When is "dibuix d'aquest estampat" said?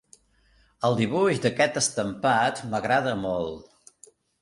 1.01-2.65